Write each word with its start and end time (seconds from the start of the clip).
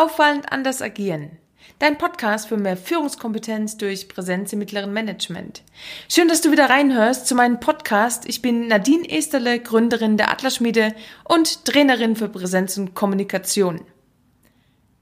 Auffallend 0.00 0.50
anders 0.50 0.80
agieren. 0.80 1.36
Dein 1.78 1.98
Podcast 1.98 2.48
für 2.48 2.56
mehr 2.56 2.78
Führungskompetenz 2.78 3.76
durch 3.76 4.08
Präsenz 4.08 4.50
im 4.50 4.58
mittleren 4.58 4.94
Management. 4.94 5.62
Schön, 6.08 6.26
dass 6.26 6.40
du 6.40 6.50
wieder 6.50 6.70
reinhörst 6.70 7.26
zu 7.26 7.34
meinem 7.34 7.60
Podcast. 7.60 8.24
Ich 8.26 8.40
bin 8.40 8.66
Nadine 8.66 9.06
Esterle, 9.10 9.60
Gründerin 9.60 10.16
der 10.16 10.30
Atlasschmiede 10.30 10.94
und 11.24 11.66
Trainerin 11.66 12.16
für 12.16 12.30
Präsenz 12.30 12.78
und 12.78 12.94
Kommunikation. 12.94 13.82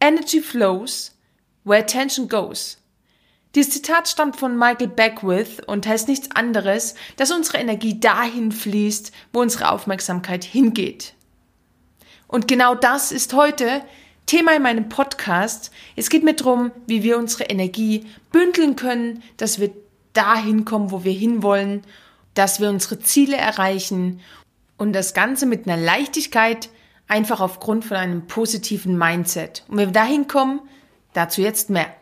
Energy 0.00 0.40
flows 0.40 1.16
where 1.62 1.80
attention 1.80 2.28
goes. 2.28 2.78
Dieses 3.54 3.74
Zitat 3.74 4.08
stammt 4.08 4.34
von 4.34 4.58
Michael 4.58 4.88
Beckwith 4.88 5.60
und 5.64 5.86
heißt 5.86 6.08
nichts 6.08 6.32
anderes, 6.34 6.96
dass 7.16 7.30
unsere 7.30 7.58
Energie 7.58 8.00
dahin 8.00 8.50
fließt, 8.50 9.12
wo 9.32 9.42
unsere 9.42 9.70
Aufmerksamkeit 9.70 10.42
hingeht. 10.42 11.14
Und 12.26 12.48
genau 12.48 12.74
das 12.74 13.12
ist 13.12 13.32
heute 13.32 13.84
Thema 14.28 14.54
in 14.54 14.62
meinem 14.62 14.88
Podcast. 14.88 15.72
Es 15.96 16.10
geht 16.10 16.22
mir 16.22 16.34
darum, 16.34 16.70
wie 16.86 17.02
wir 17.02 17.18
unsere 17.18 17.44
Energie 17.44 18.06
bündeln 18.30 18.76
können, 18.76 19.22
dass 19.38 19.58
wir 19.58 19.70
dahin 20.12 20.64
kommen, 20.64 20.90
wo 20.90 21.02
wir 21.02 21.12
hinwollen, 21.12 21.82
dass 22.34 22.60
wir 22.60 22.68
unsere 22.68 23.00
Ziele 23.00 23.36
erreichen 23.36 24.20
und 24.76 24.92
das 24.92 25.14
Ganze 25.14 25.46
mit 25.46 25.66
einer 25.66 25.82
Leichtigkeit, 25.82 26.68
einfach 27.08 27.40
aufgrund 27.40 27.86
von 27.86 27.96
einem 27.96 28.26
positiven 28.26 28.98
Mindset. 28.98 29.64
Und 29.66 29.78
wenn 29.78 29.88
wir 29.88 29.92
dahin 29.92 30.28
kommen, 30.28 30.60
dazu 31.14 31.40
jetzt 31.40 31.70
mehr. 31.70 31.92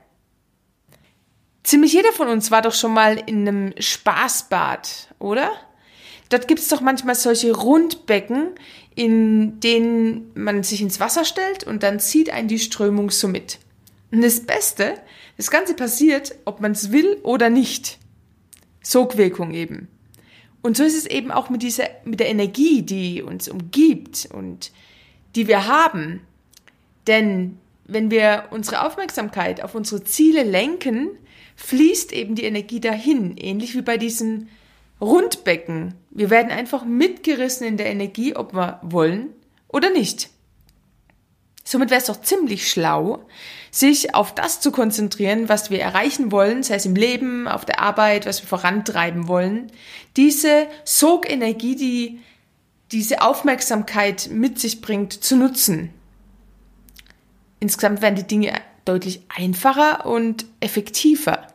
Ziemlich 1.62 1.92
jeder 1.92 2.12
von 2.12 2.28
uns 2.28 2.50
war 2.50 2.60
doch 2.60 2.74
schon 2.74 2.92
mal 2.92 3.16
in 3.24 3.48
einem 3.48 3.74
Spaßbad, 3.78 5.14
oder? 5.20 5.52
Dort 6.28 6.48
gibt 6.48 6.60
es 6.60 6.68
doch 6.68 6.80
manchmal 6.80 7.14
solche 7.14 7.54
Rundbecken, 7.54 8.50
in 8.94 9.60
denen 9.60 10.32
man 10.34 10.62
sich 10.62 10.82
ins 10.82 10.98
Wasser 10.98 11.24
stellt 11.24 11.64
und 11.64 11.82
dann 11.82 12.00
zieht 12.00 12.30
einen 12.30 12.48
die 12.48 12.58
Strömung 12.58 13.10
so 13.10 13.28
mit. 13.28 13.58
Und 14.10 14.22
das 14.22 14.40
Beste, 14.40 14.94
das 15.36 15.50
Ganze 15.50 15.74
passiert, 15.74 16.34
ob 16.44 16.60
man 16.60 16.72
es 16.72 16.90
will 16.90 17.18
oder 17.22 17.50
nicht. 17.50 17.98
Sogwirkung 18.82 19.52
eben. 19.52 19.88
Und 20.62 20.76
so 20.76 20.84
ist 20.84 20.96
es 20.96 21.06
eben 21.06 21.30
auch 21.30 21.50
mit 21.50 21.62
dieser, 21.62 21.84
mit 22.04 22.18
der 22.18 22.28
Energie, 22.28 22.82
die 22.82 23.22
uns 23.22 23.48
umgibt 23.48 24.28
und 24.32 24.72
die 25.36 25.46
wir 25.46 25.66
haben. 25.66 26.22
Denn 27.06 27.58
wenn 27.84 28.10
wir 28.10 28.46
unsere 28.50 28.84
Aufmerksamkeit 28.84 29.62
auf 29.62 29.74
unsere 29.74 30.02
Ziele 30.02 30.42
lenken, 30.42 31.10
fließt 31.56 32.12
eben 32.12 32.34
die 32.34 32.44
Energie 32.44 32.80
dahin, 32.80 33.36
ähnlich 33.36 33.76
wie 33.76 33.82
bei 33.82 33.96
diesem 33.96 34.48
Rundbecken. 35.00 35.94
Wir 36.10 36.30
werden 36.30 36.50
einfach 36.50 36.84
mitgerissen 36.84 37.66
in 37.66 37.76
der 37.76 37.86
Energie, 37.86 38.34
ob 38.34 38.54
wir 38.54 38.80
wollen 38.82 39.28
oder 39.68 39.90
nicht. 39.90 40.30
Somit 41.64 41.90
wäre 41.90 42.00
es 42.00 42.06
doch 42.06 42.20
ziemlich 42.20 42.70
schlau, 42.70 43.26
sich 43.72 44.14
auf 44.14 44.32
das 44.32 44.60
zu 44.60 44.70
konzentrieren, 44.70 45.48
was 45.48 45.68
wir 45.68 45.80
erreichen 45.80 46.30
wollen, 46.30 46.62
sei 46.62 46.76
es 46.76 46.86
im 46.86 46.94
Leben, 46.94 47.48
auf 47.48 47.64
der 47.64 47.80
Arbeit, 47.80 48.24
was 48.24 48.40
wir 48.40 48.48
vorantreiben 48.48 49.26
wollen. 49.26 49.72
Diese 50.16 50.68
Sogenergie, 50.84 51.74
die 51.74 52.20
diese 52.92 53.20
Aufmerksamkeit 53.20 54.28
mit 54.30 54.60
sich 54.60 54.80
bringt, 54.80 55.12
zu 55.12 55.36
nutzen. 55.36 55.90
Insgesamt 57.58 58.00
werden 58.00 58.14
die 58.14 58.26
Dinge 58.26 58.52
deutlich 58.84 59.22
einfacher 59.28 60.06
und 60.06 60.46
effektiver. 60.60 61.45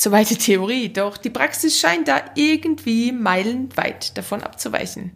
Soweit 0.00 0.30
die 0.30 0.36
Theorie, 0.36 0.92
doch 0.92 1.16
die 1.16 1.28
Praxis 1.28 1.80
scheint 1.80 2.06
da 2.06 2.22
irgendwie 2.36 3.10
meilenweit 3.10 4.16
davon 4.16 4.44
abzuweichen. 4.44 5.10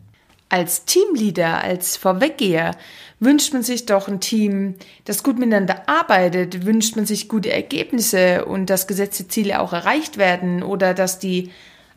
Als 0.49 0.87
Teamleader, 0.87 1.63
als 1.63 1.97
Vorweggeher 1.97 2.73
wünscht 3.21 3.53
man 3.53 3.63
sich 3.63 3.87
doch 3.87 4.09
ein 4.09 4.19
Team, 4.19 4.75
das 5.05 5.23
gut 5.23 5.39
miteinander 5.39 5.89
arbeitet, 5.89 6.67
wünscht 6.67 6.97
man 6.97 7.07
sich 7.07 7.29
gute 7.29 7.53
Ergebnisse 7.53 8.45
und 8.45 8.71
dass 8.71 8.89
gesetzte 8.89 9.29
Ziele 9.29 9.61
auch 9.61 9.73
erreicht 9.73 10.19
werden 10.19 10.65
oder 10.65 10.95
dass 10.95 11.21
die 11.21 11.53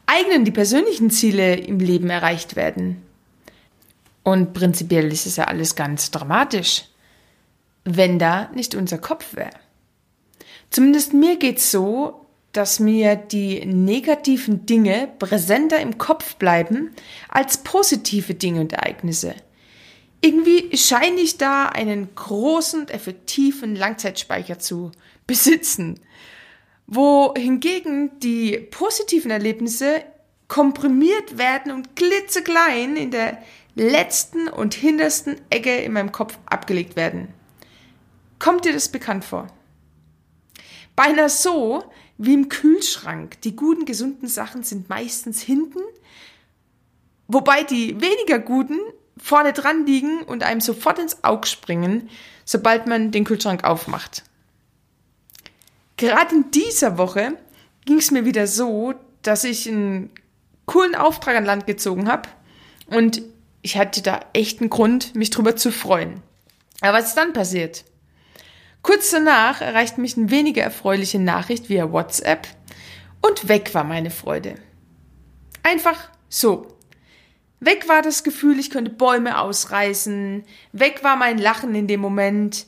eigenen, 0.06 0.46
die 0.46 0.52
persönlichen 0.52 1.10
Ziele 1.10 1.56
im 1.56 1.80
Leben 1.80 2.12
erreicht 2.12 2.56
werden. 2.56 3.02
Und 4.22 4.54
prinzipiell 4.54 5.12
ist 5.12 5.26
es 5.26 5.38
ja 5.38 5.46
alles 5.46 5.76
ganz 5.76 6.12
dramatisch, 6.12 6.84
wenn 7.84 8.20
da 8.20 8.52
nicht 8.54 8.76
unser 8.76 9.00
Kopf 9.00 9.36
wäre. 9.36 9.50
Zumindest 10.70 11.14
mir 11.16 11.38
geht's 11.38 11.72
so, 11.72 12.25
dass 12.56 12.80
mir 12.80 13.16
die 13.16 13.66
negativen 13.66 14.66
Dinge 14.66 15.10
präsenter 15.20 15.80
im 15.80 15.98
Kopf 15.98 16.36
bleiben 16.36 16.92
als 17.28 17.58
positive 17.58 18.34
Dinge 18.34 18.62
und 18.62 18.74
Ereignisse. 18.74 19.36
Irgendwie 20.22 20.76
scheine 20.78 21.20
ich 21.20 21.38
da 21.38 21.68
einen 21.68 22.16
großen 22.16 22.88
effektiven 22.88 23.76
Langzeitspeicher 23.76 24.58
zu 24.58 24.92
besitzen, 25.28 26.00
wohingegen 26.88 28.20
die 28.20 28.58
positiven 28.58 29.32
Erlebnisse 29.32 30.04
komprimiert 30.48 31.38
werden 31.38 31.72
und 31.72 31.96
klitzeklein 31.96 32.96
in 32.96 33.12
der 33.12 33.40
letzten 33.76 34.48
und 34.48 34.74
hintersten 34.74 35.42
Ecke 35.50 35.76
in 35.76 35.92
meinem 35.92 36.12
Kopf 36.12 36.38
abgelegt 36.46 36.96
werden. 36.96 37.28
Kommt 38.40 38.66
dir 38.66 38.74
das 38.74 38.90
bekannt 38.90 39.26
vor? 39.26 39.48
Beinahe 40.96 41.30
so, 41.30 41.84
wie 42.18 42.34
im 42.34 42.50
Kühlschrank. 42.50 43.42
Die 43.42 43.56
guten, 43.56 43.86
gesunden 43.86 44.28
Sachen 44.28 44.64
sind 44.64 44.90
meistens 44.90 45.42
hinten, 45.42 45.80
wobei 47.28 47.64
die 47.64 48.00
weniger 48.00 48.40
guten 48.40 48.80
vorne 49.18 49.54
dran 49.54 49.86
liegen 49.86 50.24
und 50.24 50.44
einem 50.44 50.62
sofort 50.62 51.00
ins 51.00 51.24
Auge 51.24 51.48
springen, 51.48 52.10
sobald 52.44 52.88
man 52.88 53.12
den 53.12 53.24
Kühlschrank 53.24 53.64
aufmacht. 53.64 54.24
Gerade 55.98 56.36
in 56.36 56.52
dieser 56.52 56.98
Woche 56.98 57.38
ging 57.86 57.98
es 57.98 58.12
mir 58.12 58.26
wieder 58.26 58.48
so, 58.48 58.94
dass 59.22 59.44
ich 59.44 59.68
einen 59.68 60.12
coolen 60.66 60.96
Auftrag 60.96 61.36
an 61.38 61.46
Land 61.46 61.68
gezogen 61.68 62.10
habe 62.10 62.30
und 62.88 63.22
ich 63.62 63.78
hatte 63.78 64.02
da 64.02 64.20
echt 64.34 64.60
einen 64.60 64.70
Grund, 64.70 65.16
mich 65.16 65.30
drüber 65.30 65.56
zu 65.56 65.72
freuen. 65.72 66.22
Aber 66.82 66.98
was 66.98 67.08
ist 67.08 67.18
dann 67.18 67.34
passiert? 67.34 67.86
Kurz 68.86 69.10
danach 69.10 69.62
erreicht 69.62 69.98
mich 69.98 70.16
eine 70.16 70.30
weniger 70.30 70.62
erfreuliche 70.62 71.18
Nachricht 71.18 71.70
via 71.70 71.92
WhatsApp 71.92 72.48
und 73.20 73.48
weg 73.48 73.74
war 73.74 73.84
meine 73.84 74.12
Freude. 74.12 74.54
Einfach 75.64 76.12
so. 76.30 76.68
Weg 77.60 77.90
war 77.90 78.04
das 78.04 78.24
Gefühl, 78.24 78.60
ich 78.60 78.70
könnte 78.70 78.92
Bäume 78.92 79.40
ausreißen, 79.40 80.44
weg 80.72 81.00
war 81.02 81.16
mein 81.16 81.40
Lachen 81.40 81.74
in 81.74 81.88
dem 81.88 82.00
Moment, 82.00 82.68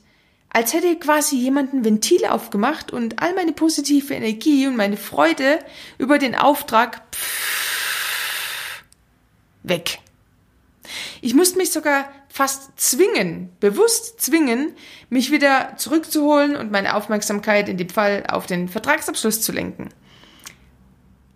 als 0.50 0.74
hätte 0.74 0.96
quasi 0.96 1.36
jemand 1.36 1.76
ein 1.76 1.86
Ventil 1.86 2.26
aufgemacht 2.26 2.92
und 2.92 3.22
all 3.22 3.36
meine 3.36 3.54
positive 3.54 4.16
Energie 4.16 4.66
und 4.66 4.76
meine 4.76 4.98
Freude 4.98 5.60
über 6.00 6.18
den 6.18 6.34
Auftrag 6.34 7.04
pff, 7.14 8.84
weg. 9.62 10.00
Ich 11.22 11.36
musste 11.36 11.60
mich 11.60 11.72
sogar 11.72 12.10
fast 12.30 12.80
zwingen, 12.80 13.50
bewusst 13.60 14.22
zwingen, 14.22 14.74
mich 15.10 15.32
wieder 15.32 15.74
zurückzuholen 15.78 16.56
und 16.56 16.72
meine 16.72 16.96
Aufmerksamkeit 16.96 17.70
in 17.70 17.78
dem 17.78 17.90
Fall 17.90 18.26
auf 18.30 18.46
den 18.46 18.68
Vertragsabschluss 18.68 19.42
zu 19.42 19.52
lenken. 19.52 19.90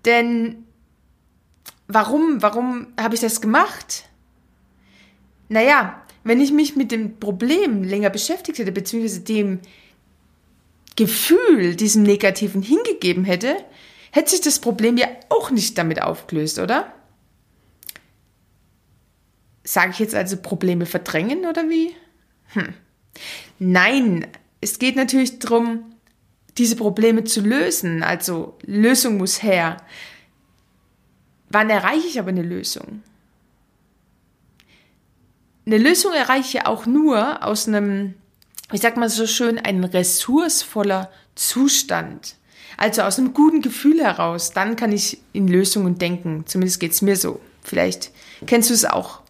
Denn 0.06 0.66
warum, 1.88 2.41
warum 2.41 2.88
habe 3.00 3.16
ich 3.16 3.22
das 3.22 3.41
gemacht? 3.41 4.06
Naja, 5.50 6.02
wenn 6.24 6.40
ich 6.40 6.52
mich 6.52 6.75
mit 6.75 6.91
dem 6.91 7.19
Problem 7.19 7.84
länger 7.84 8.09
beschäftigt 8.09 8.59
hätte, 8.59 8.72
beziehungsweise 8.72 9.22
dem 9.22 9.59
Gefühl, 10.96 11.75
diesem 11.75 12.03
Negativen 12.03 12.62
hingegeben 12.62 13.23
hätte, 13.23 13.58
hätte 14.11 14.32
sich 14.32 14.41
das 14.41 14.59
Problem 14.59 14.97
ja 14.97 15.08
auch 15.29 15.52
nicht 15.52 15.78
damit 15.78 16.02
aufgelöst, 16.02 16.59
oder? 16.59 16.94
Sage 19.72 19.91
ich 19.91 20.00
jetzt 20.00 20.16
also 20.16 20.35
Probleme 20.35 20.85
verdrängen 20.85 21.46
oder 21.46 21.70
wie? 21.70 21.96
Hm. 22.47 22.73
Nein, 23.58 24.28
es 24.59 24.79
geht 24.79 24.97
natürlich 24.97 25.40
darum, 25.40 25.96
diese 26.58 26.76
Probleme 26.76 27.23
zu 27.23 27.40
lösen. 27.40 28.03
Also 28.03 28.58
Lösung 28.64 29.16
muss 29.16 29.41
her. 29.41 29.78
Wann 31.47 31.70
erreiche 31.70 32.06
ich 32.06 32.20
aber 32.20 32.32
eine 32.32 32.41
Lösung? 32.41 33.02
Eine 35.66 35.78
Lösung 35.78 36.12
erreiche 36.12 36.58
ich 36.58 36.66
auch 36.66 36.85
nur 36.85 37.41
aus 37.41 37.66
einem, 37.70 38.16
wie 38.72 38.78
sagt 38.78 38.97
man 38.97 39.08
so 39.08 39.26
schön, 39.26 39.58
ein 39.58 39.85
ressourcevoller 39.85 41.09
Zustand. 41.35 42.35
Also 42.76 43.03
aus 43.03 43.18
einem 43.18 43.34
guten 43.34 43.62
Gefühl 43.62 44.03
heraus. 44.03 44.52
Dann 44.52 44.76
kann 44.76 44.91
ich 44.91 45.20
in 45.32 45.47
Lösungen 45.47 45.97
denken. 45.97 46.44
Zumindest 46.46 46.82
geht 46.82 46.91
es 46.91 47.02
mir 47.02 47.16
so. 47.16 47.40
Vielleicht 47.64 48.12
kennst 48.46 48.70
du 48.70 48.73
es 48.73 48.84
auch. 48.84 49.21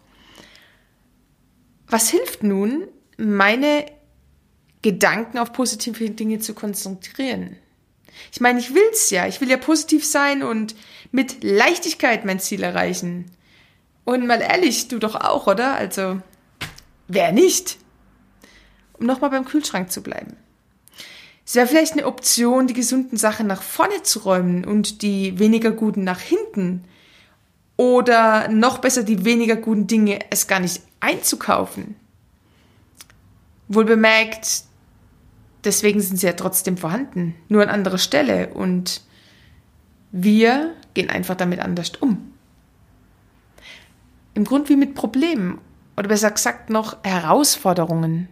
Was 1.92 2.08
hilft 2.08 2.42
nun, 2.42 2.88
meine 3.18 3.84
Gedanken 4.80 5.36
auf 5.36 5.52
positive 5.52 6.08
Dinge 6.08 6.38
zu 6.38 6.54
konzentrieren? 6.54 7.58
Ich 8.32 8.40
meine, 8.40 8.60
ich 8.60 8.74
will's 8.74 9.10
ja. 9.10 9.26
Ich 9.26 9.42
will 9.42 9.50
ja 9.50 9.58
positiv 9.58 10.06
sein 10.06 10.42
und 10.42 10.74
mit 11.10 11.44
Leichtigkeit 11.44 12.24
mein 12.24 12.40
Ziel 12.40 12.62
erreichen. 12.62 13.30
Und 14.04 14.26
mal 14.26 14.40
ehrlich, 14.40 14.88
du 14.88 14.98
doch 14.98 15.16
auch, 15.16 15.46
oder? 15.46 15.74
Also, 15.74 16.22
wer 17.08 17.30
nicht? 17.30 17.76
um 18.98 19.06
nochmal 19.06 19.30
beim 19.30 19.44
Kühlschrank 19.44 19.90
zu 19.92 20.02
bleiben. 20.02 20.36
Es 21.44 21.56
wäre 21.56 21.66
vielleicht 21.66 21.92
eine 21.92 22.06
Option, 22.06 22.68
die 22.68 22.74
gesunden 22.74 23.18
Sachen 23.18 23.46
nach 23.46 23.62
vorne 23.62 24.02
zu 24.02 24.20
räumen 24.20 24.64
und 24.64 25.02
die 25.02 25.38
weniger 25.38 25.72
guten 25.72 26.04
nach 26.04 26.20
hinten. 26.20 26.84
Oder 27.76 28.48
noch 28.48 28.78
besser, 28.78 29.02
die 29.02 29.26
weniger 29.26 29.56
guten 29.56 29.88
Dinge 29.88 30.20
es 30.30 30.46
gar 30.46 30.60
nicht 30.60 30.82
einzukaufen. 31.02 31.96
Wohl 33.68 33.84
bemerkt, 33.84 34.64
deswegen 35.64 36.00
sind 36.00 36.16
sie 36.16 36.26
ja 36.26 36.32
trotzdem 36.32 36.76
vorhanden, 36.76 37.34
nur 37.48 37.62
an 37.62 37.68
anderer 37.68 37.98
Stelle 37.98 38.48
und 38.54 39.02
wir 40.12 40.74
gehen 40.94 41.10
einfach 41.10 41.34
damit 41.34 41.60
anders 41.60 41.92
um. 42.00 42.32
Im 44.34 44.44
Grund 44.44 44.68
wie 44.68 44.76
mit 44.76 44.94
Problemen 44.94 45.58
oder 45.96 46.08
besser 46.08 46.30
gesagt 46.30 46.70
noch 46.70 47.02
Herausforderungen. 47.04 48.28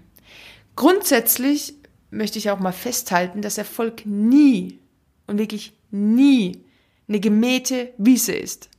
Grundsätzlich 0.77 1.75
möchte 2.11 2.39
ich 2.39 2.51
auch 2.51 2.61
mal 2.61 2.73
festhalten, 2.73 3.43
dass 3.43 3.59
Erfolg 3.59 4.07
nie 4.07 4.79
und 5.27 5.39
wirklich 5.39 5.75
nie 5.91 6.65
eine 7.09 7.21
gemähte 7.21 7.93
Wiese 7.99 8.33
ist. 8.33 8.71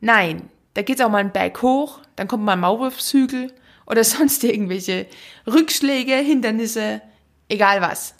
Nein, 0.00 0.50
da 0.78 0.82
geht 0.82 1.02
auch 1.02 1.10
mal 1.10 1.18
ein 1.18 1.32
Berg 1.32 1.60
hoch, 1.60 1.98
dann 2.14 2.28
kommt 2.28 2.44
mal 2.44 2.52
ein 2.52 2.60
Maulwurfshügel 2.60 3.52
oder 3.84 4.04
sonst 4.04 4.44
irgendwelche 4.44 5.08
Rückschläge, 5.44 6.14
Hindernisse, 6.14 7.02
egal 7.48 7.80
was. 7.80 8.14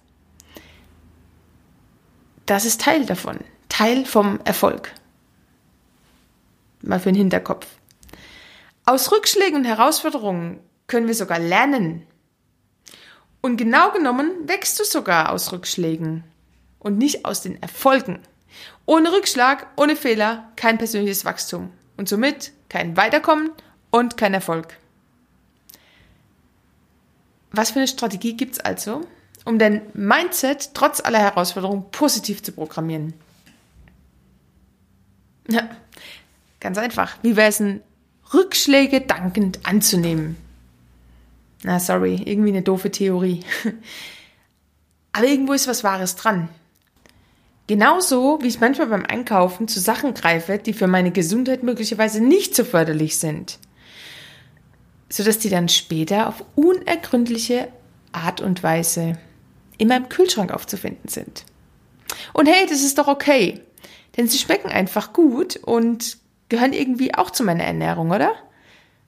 Das 2.46 2.64
ist 2.64 2.80
Teil 2.80 3.06
davon, 3.06 3.38
Teil 3.68 4.04
vom 4.04 4.40
Erfolg. 4.44 4.92
Mal 6.82 6.98
für 6.98 7.12
den 7.12 7.14
Hinterkopf. 7.14 7.68
Aus 8.84 9.12
Rückschlägen 9.12 9.58
und 9.58 9.64
Herausforderungen 9.64 10.58
können 10.88 11.06
wir 11.06 11.14
sogar 11.14 11.38
lernen. 11.38 12.08
Und 13.40 13.56
genau 13.56 13.92
genommen 13.92 14.32
wächst 14.48 14.80
du 14.80 14.84
sogar 14.84 15.30
aus 15.30 15.52
Rückschlägen 15.52 16.24
und 16.80 16.98
nicht 16.98 17.24
aus 17.24 17.40
den 17.40 17.62
Erfolgen. 17.62 18.18
Ohne 18.84 19.12
Rückschlag, 19.12 19.68
ohne 19.76 19.94
Fehler 19.94 20.50
kein 20.56 20.76
persönliches 20.76 21.24
Wachstum 21.24 21.70
und 21.98 22.08
somit 22.08 22.52
kein 22.70 22.96
Weiterkommen 22.96 23.50
und 23.90 24.16
kein 24.16 24.32
Erfolg. 24.32 24.78
Was 27.50 27.72
für 27.72 27.80
eine 27.80 27.88
Strategie 27.88 28.34
gibt 28.34 28.54
es 28.54 28.60
also, 28.60 29.06
um 29.44 29.58
dein 29.58 29.82
Mindset 29.92 30.70
trotz 30.74 31.00
aller 31.00 31.18
Herausforderungen 31.18 31.90
positiv 31.90 32.42
zu 32.42 32.52
programmieren? 32.52 33.12
Ja, 35.48 35.68
ganz 36.60 36.78
einfach. 36.78 37.16
Wie 37.22 37.36
wäre 37.36 37.48
es 37.48 37.58
denn, 37.58 37.82
Rückschläge 38.32 39.00
dankend 39.00 39.66
anzunehmen? 39.66 40.36
Na, 41.62 41.80
sorry, 41.80 42.22
irgendwie 42.24 42.50
eine 42.50 42.62
doofe 42.62 42.90
Theorie. 42.90 43.42
Aber 45.12 45.26
irgendwo 45.26 45.54
ist 45.54 45.66
was 45.66 45.82
Wahres 45.82 46.14
dran. 46.14 46.50
Genauso 47.68 48.40
wie 48.42 48.48
ich 48.48 48.60
manchmal 48.60 48.88
beim 48.88 49.06
Einkaufen 49.06 49.68
zu 49.68 49.78
Sachen 49.78 50.14
greife, 50.14 50.58
die 50.58 50.72
für 50.72 50.88
meine 50.88 51.12
Gesundheit 51.12 51.62
möglicherweise 51.62 52.20
nicht 52.20 52.56
so 52.56 52.64
förderlich 52.64 53.18
sind. 53.18 53.60
Sodass 55.08 55.38
die 55.38 55.50
dann 55.50 55.68
später 55.68 56.28
auf 56.28 56.44
unergründliche 56.56 57.68
Art 58.10 58.40
und 58.40 58.64
Weise 58.64 59.16
in 59.76 59.88
meinem 59.88 60.08
Kühlschrank 60.08 60.50
aufzufinden 60.50 61.08
sind. 61.08 61.44
Und 62.32 62.48
hey, 62.48 62.66
das 62.68 62.82
ist 62.82 62.98
doch 62.98 63.06
okay. 63.06 63.60
Denn 64.16 64.26
sie 64.26 64.38
schmecken 64.38 64.68
einfach 64.68 65.12
gut 65.12 65.56
und 65.56 66.18
gehören 66.48 66.72
irgendwie 66.72 67.14
auch 67.14 67.30
zu 67.30 67.44
meiner 67.44 67.64
Ernährung, 67.64 68.10
oder? 68.10 68.32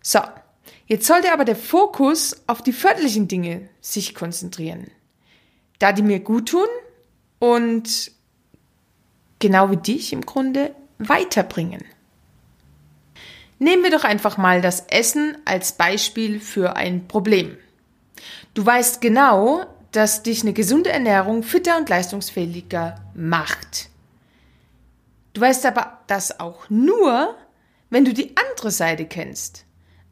So, 0.03 0.21
Jetzt 0.91 1.07
sollte 1.07 1.33
aber 1.33 1.45
der 1.45 1.55
Fokus 1.55 2.43
auf 2.49 2.63
die 2.63 2.73
förderlichen 2.73 3.29
Dinge 3.29 3.69
sich 3.81 4.13
konzentrieren, 4.13 4.91
da 5.79 5.93
die 5.93 6.03
mir 6.03 6.19
gut 6.19 6.49
tun 6.49 6.67
und 7.39 8.11
genau 9.41 9.71
wie 9.71 9.77
dich 9.77 10.13
im 10.13 10.25
Grunde 10.25 10.75
weiterbringen. 10.99 11.85
Nehmen 13.59 13.83
wir 13.83 13.91
doch 13.91 14.05
einfach 14.05 14.39
mal 14.39 14.63
das 14.63 14.87
Essen 14.89 15.37
als 15.45 15.73
Beispiel 15.73 16.41
für 16.41 16.77
ein 16.77 17.09
Problem. 17.09 17.59
Du 18.55 18.65
weißt 18.65 19.01
genau, 19.01 19.67
dass 19.93 20.23
dich 20.23 20.43
eine 20.43 20.53
gesunde 20.53 20.91
Ernährung 20.91 21.43
fitter 21.43 21.77
und 21.77 21.89
leistungsfähiger 21.89 22.95
macht. 23.15 23.91
Du 25.33 25.41
weißt 25.41 25.67
aber 25.67 25.99
das 26.07 26.41
auch 26.41 26.71
nur, 26.71 27.37
wenn 27.91 28.05
du 28.05 28.15
die 28.15 28.35
andere 28.37 28.71
Seite 28.71 29.05
kennst. 29.05 29.65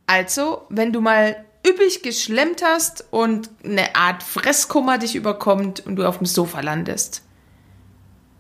Also, 0.07 0.63
wenn 0.69 0.93
du 0.93 1.01
mal 1.01 1.45
üppig 1.67 2.03
geschlemmt 2.03 2.63
hast 2.63 3.05
und 3.11 3.51
eine 3.65 3.95
Art 3.95 4.23
Fresskummer 4.23 4.99
dich 4.99 5.15
überkommt 5.15 5.85
und 5.87 5.97
du 5.97 6.07
auf 6.07 6.19
dem 6.19 6.27
Sofa 6.27 6.61
landest. 6.61 7.23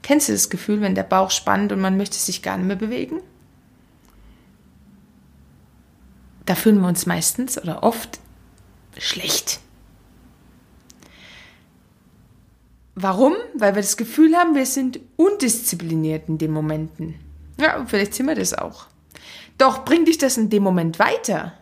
Kennst 0.08 0.30
du 0.30 0.32
das 0.32 0.48
Gefühl, 0.48 0.80
wenn 0.80 0.94
der 0.94 1.02
Bauch 1.02 1.30
spannt 1.30 1.70
und 1.70 1.82
man 1.82 1.98
möchte 1.98 2.16
sich 2.16 2.40
gar 2.40 2.56
nicht 2.56 2.66
mehr 2.66 2.76
bewegen? 2.76 3.20
Da 6.46 6.54
fühlen 6.54 6.80
wir 6.80 6.88
uns 6.88 7.04
meistens 7.04 7.60
oder 7.60 7.82
oft 7.82 8.18
schlecht. 8.96 9.60
Warum? 12.94 13.34
Weil 13.52 13.74
wir 13.74 13.82
das 13.82 13.98
Gefühl 13.98 14.34
haben, 14.34 14.54
wir 14.54 14.64
sind 14.64 14.98
undiszipliniert 15.16 16.26
in 16.30 16.38
den 16.38 16.52
Momenten. 16.52 17.16
Ja, 17.60 17.84
vielleicht 17.84 18.14
sind 18.14 18.28
wir 18.28 18.34
das 18.34 18.54
auch. 18.54 18.86
Doch 19.58 19.84
bringt 19.84 20.08
dich 20.08 20.16
das 20.16 20.38
in 20.38 20.48
dem 20.48 20.62
Moment 20.62 20.98
weiter? 20.98 21.52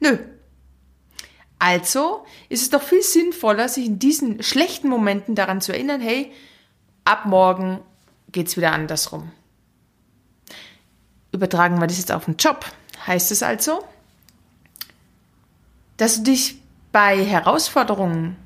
Nö. 0.00 0.16
Also 1.58 2.24
ist 2.48 2.62
es 2.62 2.70
doch 2.70 2.82
viel 2.82 3.02
sinnvoller, 3.02 3.68
sich 3.68 3.84
in 3.84 3.98
diesen 3.98 4.42
schlechten 4.42 4.88
Momenten 4.88 5.34
daran 5.34 5.60
zu 5.60 5.72
erinnern, 5.72 6.00
hey, 6.00 6.32
ab 7.08 7.24
morgen 7.24 7.80
geht's 8.30 8.56
wieder 8.56 8.72
andersrum. 8.72 9.30
Übertragen 11.32 11.80
wir 11.80 11.86
das 11.86 11.98
jetzt 11.98 12.12
auf 12.12 12.26
den 12.26 12.36
Job. 12.36 12.66
Heißt 13.06 13.32
es 13.32 13.42
also, 13.42 13.84
dass 15.96 16.18
du 16.18 16.24
dich 16.24 16.60
bei 16.92 17.24
Herausforderungen 17.24 18.36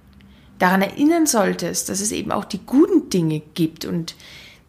daran 0.59 0.83
erinnern 0.83 1.27
solltest, 1.27 1.89
dass 1.89 2.01
es 2.01 2.13
eben 2.13 2.31
auch 2.31 2.45
die 2.45 2.65
guten 2.65 3.11
Dinge 3.11 3.41
gibt 3.41 3.85
und 3.85 4.15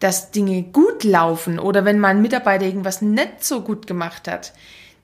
dass 0.00 0.32
Dinge 0.32 0.64
gut 0.64 1.04
laufen 1.04 1.58
oder 1.58 1.84
wenn 1.84 2.00
mal 2.00 2.08
ein 2.08 2.22
Mitarbeiter 2.22 2.66
irgendwas 2.66 3.00
nicht 3.00 3.44
so 3.44 3.62
gut 3.62 3.86
gemacht 3.86 4.26
hat, 4.26 4.52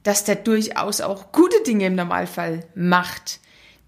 dass 0.03 0.25
der 0.25 0.35
durchaus 0.37 1.01
auch 1.01 1.31
gute 1.31 1.63
Dinge 1.63 1.87
im 1.87 1.95
Normalfall 1.95 2.67
macht. 2.75 3.39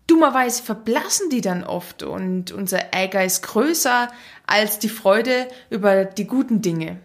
Dummerweise 0.06 0.62
verblassen 0.62 1.30
die 1.30 1.40
dann 1.40 1.64
oft 1.64 2.02
und 2.02 2.52
unser 2.52 2.92
Ärger 2.92 3.24
ist 3.24 3.42
größer 3.42 4.10
als 4.46 4.78
die 4.78 4.88
Freude 4.88 5.48
über 5.70 6.04
die 6.04 6.26
guten 6.26 6.60
Dinge. 6.60 6.98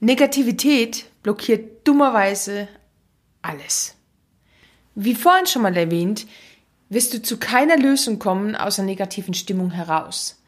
Negativität 0.00 1.06
blockiert 1.22 1.86
dummerweise 1.86 2.68
alles. 3.42 3.94
Wie 4.94 5.14
vorhin 5.14 5.46
schon 5.46 5.62
mal 5.62 5.76
erwähnt, 5.76 6.26
wirst 6.88 7.14
du 7.14 7.22
zu 7.22 7.38
keiner 7.38 7.76
Lösung 7.76 8.18
kommen 8.18 8.54
aus 8.54 8.78
einer 8.78 8.86
negativen 8.86 9.34
Stimmung 9.34 9.70
heraus. 9.70 10.42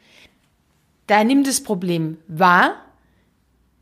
Daher 1.07 1.23
nimm 1.23 1.43
das 1.43 1.61
Problem 1.61 2.17
wahr 2.27 2.85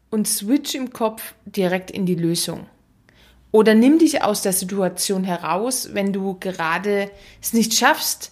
und 0.10 0.28
switch 0.28 0.76
im 0.76 0.94
Kopf 0.94 1.34
direkt 1.46 1.92
in 1.92 2.06
die 2.06 2.16
Lösung. 2.16 2.68
Oder 3.54 3.76
nimm 3.76 4.00
dich 4.00 4.24
aus 4.24 4.42
der 4.42 4.52
Situation 4.52 5.24
heraus, 5.24 5.90
wenn 5.94 6.12
du 6.12 6.38
gerade 6.40 7.12
es 7.40 7.54
nicht 7.54 7.76
schaffst, 7.76 8.32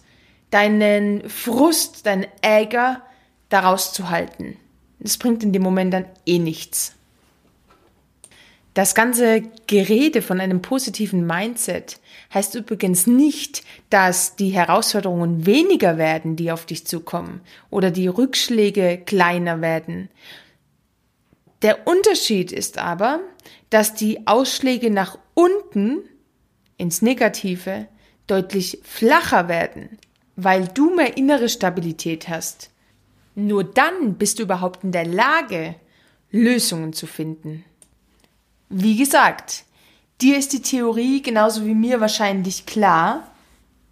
deinen 0.50 1.28
Frust, 1.30 2.06
deinen 2.06 2.26
Ärger 2.40 3.00
daraus 3.48 3.92
zu 3.92 4.10
halten. 4.10 4.56
Das 4.98 5.16
bringt 5.18 5.44
in 5.44 5.52
dem 5.52 5.62
Moment 5.62 5.94
dann 5.94 6.06
eh 6.26 6.40
nichts. 6.40 6.96
Das 8.74 8.96
ganze 8.96 9.42
Gerede 9.68 10.22
von 10.22 10.40
einem 10.40 10.60
positiven 10.60 11.24
Mindset 11.24 12.00
heißt 12.34 12.56
übrigens 12.56 13.06
nicht, 13.06 13.62
dass 13.90 14.34
die 14.34 14.50
Herausforderungen 14.50 15.46
weniger 15.46 15.98
werden, 15.98 16.34
die 16.34 16.50
auf 16.50 16.66
dich 16.66 16.84
zukommen, 16.84 17.42
oder 17.70 17.92
die 17.92 18.08
Rückschläge 18.08 19.00
kleiner 19.06 19.60
werden. 19.60 20.08
Der 21.62 21.86
Unterschied 21.86 22.50
ist 22.52 22.78
aber, 22.78 23.20
dass 23.70 23.94
die 23.94 24.26
Ausschläge 24.26 24.90
nach 24.90 25.18
unten 25.34 26.02
ins 26.76 27.02
Negative 27.02 27.86
deutlich 28.26 28.80
flacher 28.82 29.48
werden, 29.48 29.98
weil 30.36 30.66
du 30.68 30.94
mehr 30.94 31.16
innere 31.16 31.48
Stabilität 31.48 32.28
hast. 32.28 32.70
Nur 33.34 33.64
dann 33.64 34.14
bist 34.14 34.38
du 34.38 34.42
überhaupt 34.42 34.84
in 34.84 34.92
der 34.92 35.06
Lage, 35.06 35.76
Lösungen 36.30 36.92
zu 36.92 37.06
finden. 37.06 37.64
Wie 38.68 38.96
gesagt, 38.96 39.64
dir 40.20 40.38
ist 40.38 40.52
die 40.52 40.62
Theorie 40.62 41.22
genauso 41.22 41.64
wie 41.66 41.74
mir 41.74 42.00
wahrscheinlich 42.00 42.66
klar, 42.66 43.30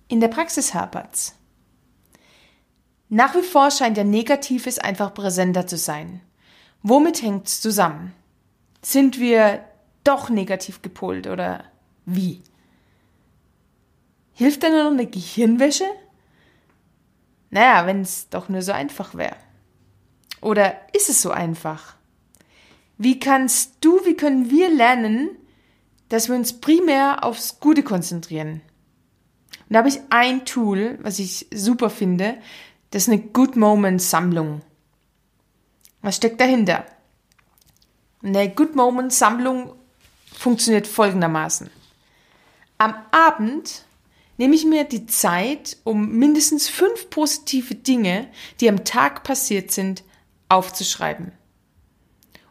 in 0.09 0.21
der 0.21 0.29
Praxis 0.29 0.75
hapert's. 0.75 1.35
Nach 3.09 3.35
wie 3.35 3.43
vor 3.43 3.71
scheint 3.71 3.97
der 3.97 4.05
Negatives 4.05 4.79
einfach 4.79 5.15
präsenter 5.15 5.67
zu 5.67 5.77
sein. 5.77 6.21
Womit 6.82 7.22
hängt's 7.22 7.60
zusammen? 7.60 8.14
Sind 8.82 9.18
wir 9.20 9.64
doch 10.04 10.30
negativ 10.30 10.82
gepolt 10.82 11.26
oder 11.26 11.64
wie? 12.06 12.42
Hilft 14.32 14.62
nur 14.62 14.84
noch 14.84 14.90
eine 14.90 15.06
Gehirnwäsche? 15.06 15.84
Naja, 17.50 17.87
wenn 17.87 18.00
es 18.00 18.28
doch 18.30 18.49
nur 18.49 18.62
so 18.62 18.72
einfach 18.72 19.14
wäre. 19.14 19.37
Oder 20.40 20.75
ist 20.94 21.10
es 21.10 21.20
so 21.20 21.30
einfach? 21.30 21.96
Wie 22.96 23.18
kannst 23.18 23.76
du, 23.80 24.04
wie 24.04 24.14
können 24.14 24.50
wir 24.50 24.70
lernen, 24.70 25.30
dass 26.08 26.28
wir 26.28 26.37
uns 26.37 26.60
primär 26.60 27.25
aufs 27.25 27.60
Gute 27.60 27.82
konzentrieren? 27.82 28.62
Und 29.68 29.75
da 29.75 29.78
habe 29.78 29.88
ich 29.88 30.00
ein 30.10 30.44
Tool, 30.44 30.99
was 31.02 31.18
ich 31.18 31.46
super 31.52 31.90
finde. 31.90 32.38
Das 32.90 33.04
ist 33.04 33.08
eine 33.08 33.20
Good 33.20 33.56
Moment 33.56 34.00
Sammlung. 34.00 34.62
Was 36.02 36.16
steckt 36.16 36.40
dahinter? 36.40 36.87
Eine 38.23 38.50
Good 38.50 38.75
Moment 38.75 39.12
Sammlung 39.12 39.75
funktioniert 40.33 40.87
folgendermaßen. 40.87 41.71
Am 42.78 42.95
Abend 43.11 43.85
nehme 44.38 44.54
ich 44.54 44.64
mir 44.64 44.85
die 44.85 45.07
Zeit, 45.07 45.76
um 45.85 46.16
mindestens 46.19 46.69
fünf 46.69 47.11
positive 47.11 47.75
Dinge, 47.75 48.28
die 48.61 48.69
am 48.69 48.85
Tag 48.85 49.23
passiert 49.23 49.71
sind, 49.71 50.02
aufzuschreiben. 50.49 51.33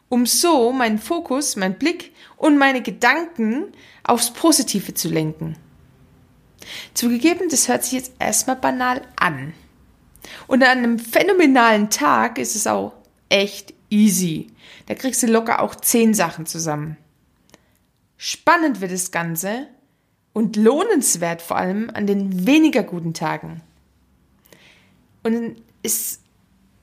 Um 0.08 0.26
so 0.26 0.72
meinen 0.72 0.98
Fokus, 0.98 1.56
meinen 1.56 1.78
Blick 1.78 2.12
und 2.36 2.58
meine 2.58 2.82
Gedanken 2.82 3.72
aufs 4.04 4.32
Positive 4.32 4.94
zu 4.94 5.08
lenken. 5.08 5.56
Zugegeben, 6.94 7.48
das 7.48 7.68
hört 7.68 7.84
sich 7.84 7.92
jetzt 7.92 8.12
erstmal 8.18 8.56
banal 8.56 9.02
an. 9.16 9.54
Und 10.46 10.62
an 10.62 10.78
einem 10.78 10.98
phänomenalen 10.98 11.90
Tag 11.90 12.38
ist 12.38 12.54
es 12.54 12.66
auch 12.66 12.92
echt 13.30 13.72
easy. 13.88 14.48
Da 14.86 14.94
kriegst 14.94 15.22
du 15.22 15.26
locker 15.26 15.62
auch 15.62 15.74
zehn 15.74 16.12
Sachen 16.12 16.44
zusammen. 16.44 16.98
Spannend 18.18 18.82
wird 18.82 18.92
das 18.92 19.10
Ganze 19.10 19.66
und 20.34 20.56
lohnenswert 20.56 21.40
vor 21.40 21.56
allem 21.56 21.90
an 21.94 22.06
den 22.06 22.46
weniger 22.46 22.82
guten 22.82 23.14
Tagen. 23.14 23.62
Und 25.22 25.56
es, 25.82 26.20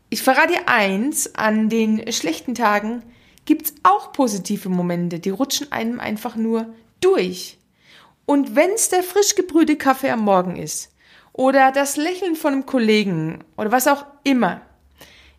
ich 0.10 0.24
verrate 0.24 0.54
dir 0.54 0.68
eins, 0.68 1.36
an 1.36 1.70
den 1.70 2.12
schlechten 2.12 2.56
Tagen 2.56 3.04
gibt 3.46 3.68
es 3.68 3.74
auch 3.84 4.12
positive 4.12 4.70
Momente, 4.70 5.20
die 5.20 5.30
rutschen 5.30 5.72
einem 5.72 6.00
einfach 6.00 6.36
nur 6.36 6.74
durch. 7.00 7.58
Und 8.26 8.56
wenn 8.56 8.72
es 8.72 8.90
der 8.90 9.04
frisch 9.04 9.36
gebrühte 9.36 9.78
Kaffee 9.78 10.10
am 10.10 10.22
Morgen 10.22 10.58
ist 10.58 10.94
oder 11.32 11.72
das 11.72 11.96
Lächeln 11.96 12.36
von 12.36 12.54
einem 12.54 12.66
Kollegen 12.66 13.44
oder 13.56 13.72
was 13.72 13.88
auch 13.88 14.06
immer, 14.24 14.62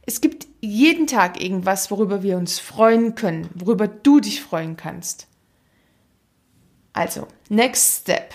es 0.08 0.20
gibt 0.20 0.48
jeden 0.60 1.06
Tag 1.06 1.40
irgendwas, 1.40 1.90
worüber 1.90 2.22
wir 2.24 2.36
uns 2.36 2.58
freuen 2.58 3.14
können, 3.14 3.48
worüber 3.54 3.86
du 3.86 4.18
dich 4.18 4.40
freuen 4.40 4.76
kannst. 4.76 5.28
Also, 6.92 7.28
next 7.48 8.00
step. 8.00 8.34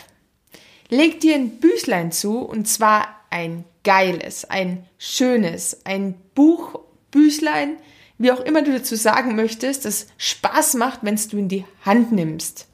Leg 0.89 1.19
dir 1.19 1.35
ein 1.35 1.59
Büchlein 1.59 2.11
zu 2.11 2.39
und 2.39 2.67
zwar 2.67 3.07
ein 3.29 3.65
geiles, 3.83 4.45
ein 4.45 4.85
schönes, 4.97 5.85
ein 5.85 6.15
Buch, 6.35 6.79
Büchlein, 7.11 7.77
wie 8.17 8.31
auch 8.31 8.39
immer 8.39 8.61
du 8.61 8.71
dazu 8.71 8.95
sagen 8.95 9.35
möchtest, 9.35 9.83
das 9.83 10.07
Spaß 10.17 10.75
macht, 10.75 10.99
wenn 11.01 11.15
es 11.15 11.27
du 11.27 11.37
in 11.37 11.49
die 11.49 11.65
Hand 11.83 12.13
nimmst 12.13 12.67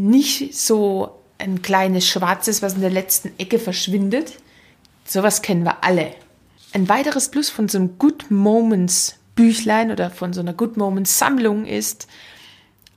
nicht 0.00 0.54
so 0.54 1.20
ein 1.38 1.62
kleines 1.62 2.06
schwarzes, 2.06 2.62
was 2.62 2.74
in 2.74 2.80
der 2.80 2.90
letzten 2.90 3.32
Ecke 3.38 3.58
verschwindet. 3.58 4.38
Sowas 5.04 5.42
kennen 5.42 5.64
wir 5.64 5.84
alle. 5.84 6.14
Ein 6.72 6.88
weiteres 6.88 7.30
Plus 7.30 7.50
von 7.50 7.68
so 7.68 7.78
einem 7.78 7.98
Good 7.98 8.30
Moments 8.30 9.16
Büchlein 9.34 9.90
oder 9.90 10.10
von 10.10 10.32
so 10.32 10.40
einer 10.40 10.52
Good 10.52 10.76
Moments 10.76 11.18
Sammlung 11.18 11.64
ist, 11.66 12.06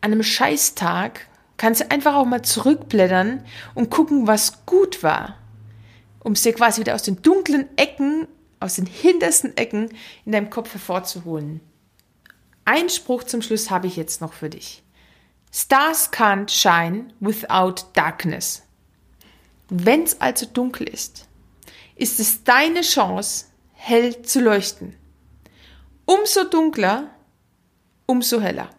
an 0.02 0.12
einem 0.12 0.24
Scheißtag 0.24 1.28
kannst 1.58 1.82
du 1.82 1.90
einfach 1.90 2.16
auch 2.16 2.26
mal 2.26 2.42
zurückblättern 2.42 3.44
und 3.74 3.90
gucken, 3.90 4.28
was 4.28 4.66
gut 4.66 5.02
war. 5.02 5.38
Um 6.20 6.34
es 6.34 6.42
dir 6.42 6.54
quasi 6.54 6.82
wieder 6.82 6.96
aus 6.96 7.04
den 7.04 7.22
dunklen 7.22 7.68
Ecken, 7.78 8.28
aus 8.60 8.76
den 8.76 8.86
hintersten 8.86 9.56
Ecken 9.58 9.90
in 10.26 10.34
deinem 10.34 10.50
Kopf 10.50 10.74
hervorzuholen. 10.74 11.62
Ein 12.66 12.90
Spruch 12.90 13.24
zum 13.24 13.42
Schluss 13.42 13.72
habe 13.72 13.88
ich 13.88 13.96
jetzt 13.96 14.22
noch 14.22 14.34
für 14.34 14.50
dich. 14.50 14.84
Stars 15.52 16.12
can't 16.12 16.50
shine 16.50 17.08
without 17.20 17.86
darkness. 17.94 18.64
Wenn's 19.70 20.20
also 20.20 20.46
dunkel 20.46 20.88
ist, 20.88 21.28
ist 21.96 22.20
es 22.20 22.44
deine 22.44 22.82
Chance, 22.82 23.46
hell 23.86 24.22
zu 24.22 24.40
leuchten. 24.40 24.96
Umso 26.06 26.46
dunkler, 26.46 27.10
umso 28.06 28.40
heller. 28.40 28.70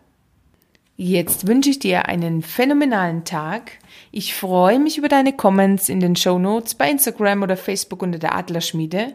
Jetzt 0.97 1.47
wünsche 1.47 1.71
ich 1.71 1.79
dir 1.79 2.07
einen 2.09 2.41
phänomenalen 2.41 3.25
Tag. 3.25 3.73
Ich 4.13 4.35
freue 4.35 4.79
mich 4.79 4.97
über 4.97 5.09
deine 5.09 5.35
Comments 5.35 5.89
in 5.91 6.01
den 6.01 6.17
Show 6.17 6.39
Notes 6.39 6.75
bei 6.75 6.91
Instagram 6.91 7.43
oder 7.43 7.57
Facebook 7.57 8.03
unter 8.03 8.19
der 8.19 8.35
Adlerschmiede. 8.35 9.15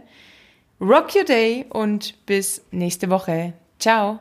Rock 0.79 1.15
your 1.15 1.23
day 1.23 1.65
und 1.69 2.23
bis 2.27 2.61
nächste 2.71 3.09
Woche. 3.09 3.53
Ciao. 3.79 4.19